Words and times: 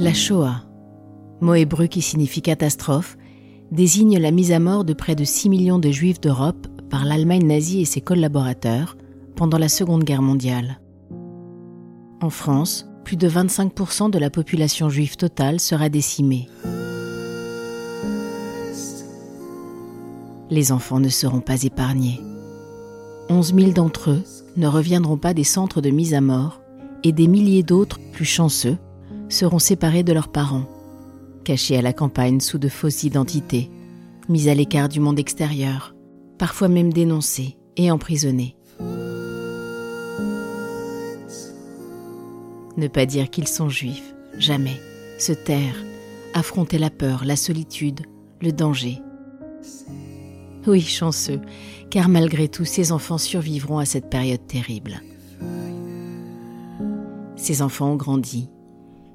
La 0.00 0.14
Shoah, 0.14 0.62
mot 1.40 1.54
hébreu 1.54 1.88
qui 1.88 2.02
signifie 2.02 2.40
catastrophe, 2.40 3.18
désigne 3.72 4.16
la 4.18 4.30
mise 4.30 4.52
à 4.52 4.60
mort 4.60 4.84
de 4.84 4.92
près 4.92 5.16
de 5.16 5.24
6 5.24 5.48
millions 5.48 5.80
de 5.80 5.90
juifs 5.90 6.20
d'Europe 6.20 6.68
par 6.88 7.04
l'Allemagne 7.04 7.44
nazie 7.44 7.80
et 7.80 7.84
ses 7.84 8.00
collaborateurs 8.00 8.96
pendant 9.34 9.58
la 9.58 9.68
Seconde 9.68 10.04
Guerre 10.04 10.22
mondiale. 10.22 10.80
En 12.22 12.30
France, 12.30 12.86
plus 13.04 13.16
de 13.16 13.28
25% 13.28 14.08
de 14.10 14.18
la 14.20 14.30
population 14.30 14.88
juive 14.88 15.16
totale 15.16 15.58
sera 15.58 15.88
décimée. 15.88 16.48
Les 20.48 20.70
enfants 20.70 21.00
ne 21.00 21.08
seront 21.08 21.40
pas 21.40 21.64
épargnés. 21.64 22.20
11 23.30 23.52
000 23.52 23.72
d'entre 23.72 24.10
eux 24.10 24.22
ne 24.56 24.68
reviendront 24.68 25.18
pas 25.18 25.34
des 25.34 25.44
centres 25.44 25.80
de 25.80 25.90
mise 25.90 26.14
à 26.14 26.20
mort 26.20 26.60
et 27.02 27.10
des 27.10 27.26
milliers 27.26 27.64
d'autres, 27.64 27.98
plus 28.12 28.24
chanceux, 28.24 28.78
seront 29.28 29.58
séparés 29.58 30.02
de 30.02 30.12
leurs 30.12 30.28
parents, 30.28 30.66
cachés 31.44 31.76
à 31.76 31.82
la 31.82 31.92
campagne 31.92 32.40
sous 32.40 32.58
de 32.58 32.68
fausses 32.68 33.04
identités, 33.04 33.70
mis 34.28 34.48
à 34.48 34.54
l'écart 34.54 34.88
du 34.88 35.00
monde 35.00 35.18
extérieur, 35.18 35.94
parfois 36.38 36.68
même 36.68 36.92
dénoncés 36.92 37.56
et 37.76 37.90
emprisonnés. 37.90 38.56
Ne 42.76 42.86
pas 42.86 43.06
dire 43.06 43.28
qu'ils 43.30 43.48
sont 43.48 43.68
juifs, 43.68 44.14
jamais. 44.38 44.80
Se 45.18 45.32
taire, 45.32 45.74
affronter 46.32 46.78
la 46.78 46.90
peur, 46.90 47.24
la 47.24 47.34
solitude, 47.34 48.02
le 48.40 48.52
danger. 48.52 49.02
Oui, 50.66 50.80
chanceux, 50.82 51.40
car 51.90 52.08
malgré 52.08 52.48
tout, 52.48 52.64
ces 52.64 52.92
enfants 52.92 53.18
survivront 53.18 53.78
à 53.78 53.84
cette 53.84 54.10
période 54.10 54.46
terrible. 54.46 55.02
Ces 57.34 57.62
enfants 57.62 57.92
ont 57.92 57.96
grandi, 57.96 58.48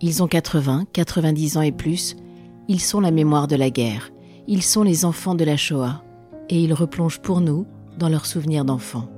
ils 0.00 0.22
ont 0.22 0.28
80, 0.28 0.84
90 0.92 1.56
ans 1.56 1.62
et 1.62 1.72
plus. 1.72 2.16
Ils 2.68 2.80
sont 2.80 3.00
la 3.00 3.10
mémoire 3.10 3.48
de 3.48 3.56
la 3.56 3.70
guerre. 3.70 4.10
Ils 4.46 4.62
sont 4.62 4.82
les 4.82 5.04
enfants 5.04 5.34
de 5.34 5.44
la 5.44 5.56
Shoah. 5.56 6.02
Et 6.50 6.62
ils 6.62 6.74
replongent 6.74 7.20
pour 7.20 7.40
nous 7.40 7.66
dans 7.98 8.08
leurs 8.08 8.26
souvenirs 8.26 8.64
d'enfants. 8.64 9.08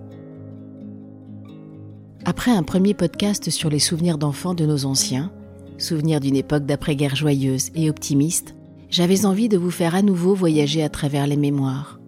Après 2.25 2.51
un 2.51 2.63
premier 2.63 2.95
podcast 2.95 3.51
sur 3.51 3.71
les 3.71 3.79
souvenirs 3.79 4.19
d'enfants 4.19 4.55
de 4.55 4.67
nos 4.67 4.85
anciens, 4.85 5.33
souvenirs 5.79 6.21
d'une 6.21 6.37
époque 6.37 6.67
d'après-guerre 6.67 7.17
joyeuse 7.17 7.71
et 7.75 7.89
optimiste, 7.89 8.55
j'avais 8.91 9.27
envie 9.27 9.49
de 9.49 9.59
vous 9.59 9.71
faire 9.71 9.95
à 9.95 10.03
nouveau 10.03 10.35
voyager 10.35 10.83
à 10.83 10.89
travers 10.89 11.27
les 11.27 11.37
mémoires. 11.37 12.01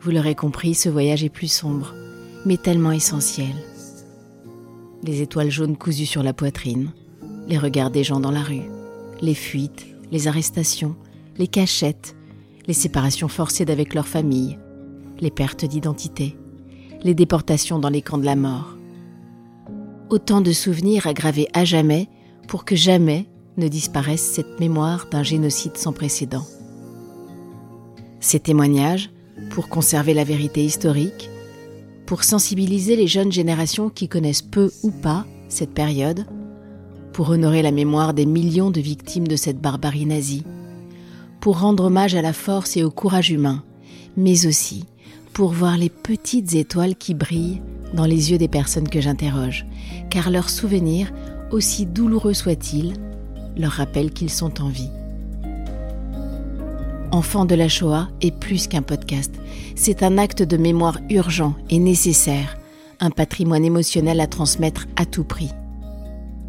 Vous 0.00 0.10
l'aurez 0.10 0.34
compris, 0.34 0.74
ce 0.74 0.88
voyage 0.88 1.24
est 1.24 1.28
plus 1.28 1.50
sombre, 1.50 1.94
mais 2.44 2.56
tellement 2.56 2.92
essentiel. 2.92 3.54
Les 5.02 5.22
étoiles 5.22 5.50
jaunes 5.50 5.76
cousues 5.76 6.06
sur 6.06 6.22
la 6.22 6.32
poitrine, 6.32 6.92
les 7.46 7.58
regards 7.58 7.90
des 7.90 8.04
gens 8.04 8.20
dans 8.20 8.30
la 8.30 8.42
rue, 8.42 8.70
les 9.20 9.34
fuites, 9.34 9.86
les 10.10 10.28
arrestations, 10.28 10.96
les 11.38 11.48
cachettes, 11.48 12.16
les 12.66 12.74
séparations 12.74 13.28
forcées 13.28 13.64
d'avec 13.64 13.94
leur 13.94 14.06
famille, 14.06 14.58
les 15.20 15.30
pertes 15.30 15.64
d'identité, 15.64 16.36
les 17.02 17.14
déportations 17.14 17.78
dans 17.78 17.88
les 17.88 18.02
camps 18.02 18.18
de 18.18 18.24
la 18.24 18.36
mort. 18.36 18.76
Autant 20.10 20.40
de 20.40 20.52
souvenirs 20.52 21.06
aggravés 21.06 21.48
à 21.52 21.64
jamais 21.64 22.08
pour 22.48 22.64
que 22.64 22.76
jamais 22.76 23.26
ne 23.56 23.68
disparaisse 23.68 24.22
cette 24.22 24.60
mémoire 24.60 25.06
d'un 25.10 25.22
génocide 25.22 25.76
sans 25.76 25.92
précédent. 25.92 26.46
Ces 28.20 28.40
témoignages, 28.40 29.10
pour 29.50 29.68
conserver 29.68 30.14
la 30.14 30.24
vérité 30.24 30.64
historique, 30.64 31.30
pour 32.06 32.24
sensibiliser 32.24 32.96
les 32.96 33.06
jeunes 33.06 33.32
générations 33.32 33.88
qui 33.88 34.08
connaissent 34.08 34.42
peu 34.42 34.70
ou 34.82 34.90
pas 34.90 35.26
cette 35.48 35.74
période, 35.74 36.26
pour 37.16 37.30
honorer 37.30 37.62
la 37.62 37.70
mémoire 37.70 38.12
des 38.12 38.26
millions 38.26 38.70
de 38.70 38.78
victimes 38.78 39.26
de 39.26 39.36
cette 39.36 39.58
barbarie 39.58 40.04
nazie, 40.04 40.44
pour 41.40 41.60
rendre 41.60 41.84
hommage 41.84 42.14
à 42.14 42.20
la 42.20 42.34
force 42.34 42.76
et 42.76 42.84
au 42.84 42.90
courage 42.90 43.30
humain, 43.30 43.64
mais 44.18 44.46
aussi 44.46 44.84
pour 45.32 45.48
voir 45.48 45.78
les 45.78 45.88
petites 45.88 46.52
étoiles 46.52 46.94
qui 46.94 47.14
brillent 47.14 47.62
dans 47.94 48.04
les 48.04 48.32
yeux 48.32 48.36
des 48.36 48.48
personnes 48.48 48.90
que 48.90 49.00
j'interroge, 49.00 49.64
car 50.10 50.28
leurs 50.28 50.50
souvenirs, 50.50 51.10
aussi 51.50 51.86
douloureux 51.86 52.34
soient-ils, 52.34 52.92
leur 53.56 53.72
rappellent 53.72 54.12
qu'ils 54.12 54.28
sont 54.28 54.60
en 54.60 54.68
vie. 54.68 54.90
Enfant 57.12 57.46
de 57.46 57.54
la 57.54 57.70
Shoah 57.70 58.10
est 58.20 58.38
plus 58.38 58.66
qu'un 58.66 58.82
podcast, 58.82 59.34
c'est 59.74 60.02
un 60.02 60.18
acte 60.18 60.42
de 60.42 60.58
mémoire 60.58 60.98
urgent 61.08 61.54
et 61.70 61.78
nécessaire, 61.78 62.58
un 63.00 63.10
patrimoine 63.10 63.64
émotionnel 63.64 64.20
à 64.20 64.26
transmettre 64.26 64.86
à 64.96 65.06
tout 65.06 65.24
prix. 65.24 65.48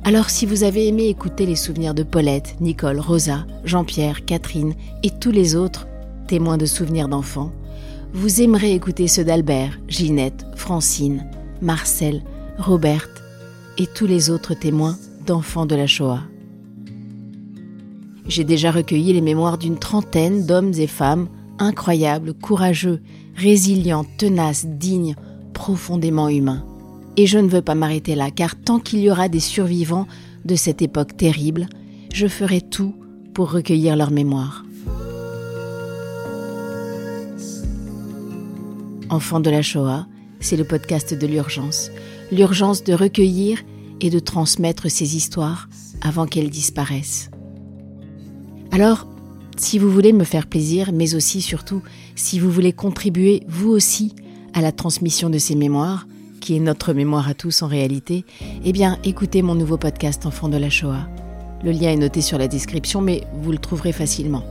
Alors 0.04 0.30
si 0.30 0.46
vous 0.46 0.64
avez 0.64 0.88
aimé 0.88 1.08
écouter 1.08 1.46
les 1.46 1.56
souvenirs 1.56 1.94
de 1.94 2.04
Paulette, 2.04 2.56
Nicole, 2.62 3.00
Rosa, 3.00 3.46
Jean-Pierre, 3.66 4.26
Catherine 4.26 4.74
et 5.04 5.12
tous 5.12 5.32
les 5.32 5.56
autres 5.56 5.88
témoins 6.28 6.58
de 6.58 6.66
souvenirs 6.66 7.10
d'enfants, 7.10 7.52
vous 8.14 8.42
aimerez 8.42 8.74
écouter 8.74 9.08
ceux 9.08 9.26
d'Albert, 9.26 9.80
Ginette, 9.88 10.46
Francine, 10.56 11.26
Marcel, 11.62 12.24
Roberte 12.58 13.24
et 13.78 13.86
tous 13.86 14.08
les 14.08 14.30
autres 14.30 14.54
témoins 14.54 14.98
d'enfants 15.26 15.66
de 15.66 15.76
la 15.76 15.88
Shoah. 15.88 16.24
J'ai 18.28 18.44
déjà 18.44 18.72
recueilli 18.72 19.14
les 19.14 19.22
mémoires 19.22 19.58
d'une 19.58 19.78
trentaine 19.78 20.46
d'hommes 20.46 20.74
et 20.78 20.88
femmes 20.88 21.28
incroyables, 21.60 22.34
courageux, 22.34 23.02
résilients, 23.36 24.06
tenaces, 24.18 24.66
dignes, 24.66 25.16
profondément 25.54 26.30
humains. 26.30 26.66
Et 27.20 27.26
je 27.26 27.40
ne 27.40 27.48
veux 27.48 27.64
pas 27.64 27.74
m'arrêter 27.74 28.14
là, 28.14 28.30
car 28.30 28.56
tant 28.56 28.80
qu'il 28.80 29.00
y 29.00 29.10
aura 29.10 29.28
des 29.28 29.40
survivants 29.40 30.08
de 30.46 30.56
cette 30.56 30.84
époque 30.84 31.18
terrible, 31.18 31.68
je 32.14 32.28
ferai 32.28 32.62
tout 32.62 32.94
pour 33.34 33.52
recueillir 33.52 33.96
leur 33.96 34.12
mémoire. 34.12 34.64
Enfants 39.10 39.40
de 39.40 39.50
la 39.50 39.64
Shoah, 39.64 40.06
c'est 40.40 40.58
le 40.58 40.64
podcast 40.64 41.14
de 41.14 41.26
l'urgence. 41.26 41.90
L'urgence 42.32 42.84
de 42.84 42.94
recueillir 42.94 43.64
et 44.00 44.12
de 44.12 44.20
transmettre 44.20 44.92
ces 44.92 45.16
histoires 45.16 45.70
avant 46.02 46.28
qu'elles 46.28 46.52
disparaissent. 46.52 47.32
Alors, 48.72 49.08
si 49.58 49.80
vous 49.80 49.90
voulez 49.90 50.14
me 50.14 50.24
faire 50.24 50.46
plaisir, 50.46 50.92
mais 50.94 51.16
aussi 51.16 51.42
surtout 51.42 51.82
si 52.16 52.38
vous 52.38 52.52
voulez 52.52 52.74
contribuer 52.74 53.42
vous 53.48 53.70
aussi 53.70 54.14
à 54.54 54.62
la 54.62 54.72
transmission 54.72 55.32
de 55.32 55.40
ces 55.40 55.56
mémoires, 55.56 56.06
est 56.56 56.60
notre 56.60 56.94
mémoire 56.94 57.28
à 57.28 57.34
tous 57.34 57.62
en 57.62 57.68
réalité, 57.68 58.26
eh 58.64 58.72
bien 58.72 58.98
écoutez 59.04 59.42
mon 59.42 59.56
nouveau 59.56 59.78
podcast 59.78 60.26
Enfants 60.26 60.50
de 60.50 60.58
la 60.58 60.70
Shoah. 60.70 61.08
Le 61.64 61.72
lien 61.72 61.92
est 61.92 61.98
noté 61.98 62.22
sur 62.22 62.38
la 62.38 62.48
description, 62.48 63.02
mais 63.02 63.24
vous 63.42 63.52
le 63.52 63.58
trouverez 63.58 63.92
facilement. 63.92 64.44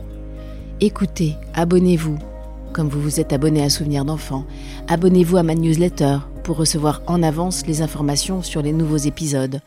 Écoutez, 0.80 1.34
abonnez-vous, 1.54 2.18
comme 2.72 2.88
vous 2.88 3.00
vous 3.00 3.20
êtes 3.20 3.32
abonné 3.32 3.62
à 3.62 3.70
Souvenirs 3.70 4.04
d'enfants. 4.04 4.44
Abonnez-vous 4.88 5.38
à 5.38 5.42
ma 5.42 5.54
newsletter 5.54 6.18
pour 6.42 6.56
recevoir 6.56 7.02
en 7.06 7.22
avance 7.22 7.66
les 7.66 7.80
informations 7.80 8.42
sur 8.42 8.60
les 8.60 8.72
nouveaux 8.72 8.96
épisodes. 8.96 9.60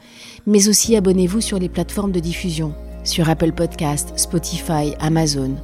Mais 0.45 0.69
aussi 0.69 0.95
abonnez-vous 0.95 1.41
sur 1.41 1.57
les 1.57 1.69
plateformes 1.69 2.11
de 2.11 2.19
diffusion, 2.19 2.73
sur 3.03 3.29
Apple 3.29 3.53
Podcast, 3.53 4.13
Spotify, 4.15 4.93
Amazon. 4.99 5.55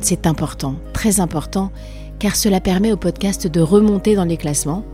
C'est 0.00 0.26
important, 0.26 0.76
très 0.92 1.20
important, 1.20 1.72
car 2.18 2.36
cela 2.36 2.60
permet 2.60 2.92
au 2.92 2.96
podcast 2.96 3.46
de 3.46 3.60
remonter 3.60 4.14
dans 4.14 4.24
les 4.24 4.36
classements 4.36 4.84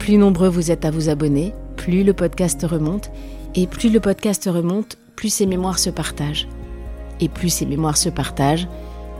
plus 0.00 0.16
nombreux 0.16 0.48
vous 0.48 0.70
êtes 0.70 0.86
à 0.86 0.90
vous 0.90 1.10
abonner, 1.10 1.52
plus 1.76 2.04
le 2.04 2.14
podcast 2.14 2.66
remonte, 2.68 3.10
et 3.54 3.66
plus 3.66 3.90
le 3.90 4.00
podcast 4.00 4.48
remonte, 4.50 4.96
plus 5.14 5.28
ses 5.28 5.44
mémoires 5.44 5.78
se 5.78 5.90
partagent. 5.90 6.48
Et 7.20 7.28
plus 7.28 7.50
ces 7.50 7.66
mémoires 7.66 7.98
se 7.98 8.08
partagent, 8.08 8.66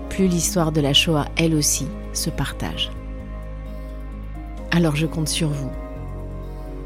plus 0.08 0.26
l'histoire 0.26 0.72
de 0.72 0.80
la 0.80 0.94
Shoah, 0.94 1.26
elle 1.36 1.54
aussi, 1.54 1.86
se 2.14 2.30
partage. 2.30 2.90
Alors 4.70 4.96
je 4.96 5.06
compte 5.06 5.28
sur 5.28 5.50
vous. 5.50 5.70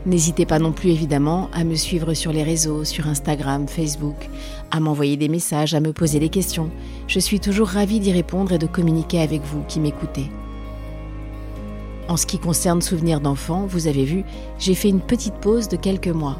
N'hésitez 0.06 0.44
pas 0.44 0.58
non 0.58 0.72
plus 0.72 0.90
évidemment 0.90 1.48
à 1.54 1.62
me 1.62 1.76
suivre 1.76 2.14
sur 2.14 2.32
les 2.32 2.42
réseaux, 2.42 2.82
sur 2.82 3.06
Instagram, 3.06 3.68
Facebook, 3.68 4.28
à 4.72 4.80
m'envoyer 4.80 5.16
des 5.16 5.28
messages, 5.28 5.72
à 5.72 5.80
me 5.80 5.92
poser 5.92 6.18
des 6.18 6.30
questions. 6.30 6.70
Je 7.06 7.20
suis 7.20 7.38
toujours 7.38 7.68
ravie 7.68 8.00
d'y 8.00 8.10
répondre 8.10 8.52
et 8.52 8.58
de 8.58 8.66
communiquer 8.66 9.20
avec 9.20 9.42
vous 9.42 9.62
qui 9.68 9.78
m'écoutez. 9.78 10.30
En 12.08 12.16
ce 12.16 12.26
qui 12.26 12.38
concerne 12.38 12.82
souvenirs 12.82 13.20
d'enfants, 13.20 13.66
vous 13.66 13.86
avez 13.86 14.04
vu, 14.04 14.24
j'ai 14.58 14.74
fait 14.74 14.90
une 14.90 15.00
petite 15.00 15.34
pause 15.34 15.68
de 15.68 15.76
quelques 15.76 16.08
mois. 16.08 16.38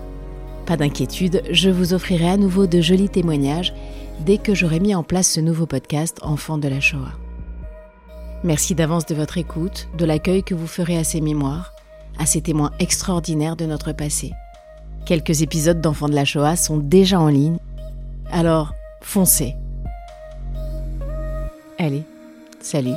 Pas 0.67 0.77
d'inquiétude, 0.77 1.43
je 1.51 1.71
vous 1.71 1.95
offrirai 1.95 2.29
à 2.29 2.37
nouveau 2.37 2.67
de 2.67 2.81
jolis 2.81 3.09
témoignages 3.09 3.75
dès 4.21 4.39
que 4.39 4.55
j'aurai 4.55 4.81
mis 4.81 4.95
en 4.95 5.03
place 5.03 5.29
ce 5.29 5.41
nouveau 5.41 5.67
podcast 5.67 6.19
Enfants 6.23 6.59
de 6.59 6.69
la 6.69 6.81
Shoah. 6.81 7.13
Merci 8.45 8.75
d'avance 8.75 9.07
de 9.07 9.15
votre 9.15 9.39
écoute, 9.39 9.89
de 9.97 10.05
l'accueil 10.05 10.43
que 10.43 10.55
vous 10.55 10.67
ferez 10.67 10.99
à 10.99 11.05
ces 11.05 11.21
mémoires, 11.21 11.73
à 12.19 12.27
ces 12.27 12.43
témoins 12.43 12.73
extraordinaires 12.79 13.57
de 13.57 13.65
notre 13.65 13.93
passé. 13.93 14.33
Quelques 15.07 15.43
épisodes 15.43 15.81
d'Enfants 15.81 16.09
de 16.09 16.15
la 16.15 16.27
Shoah 16.27 16.57
sont 16.57 16.77
déjà 16.77 17.19
en 17.19 17.29
ligne, 17.29 17.59
alors 18.31 18.75
foncez. 19.01 19.55
Allez, 21.79 22.05
salut 22.61 22.97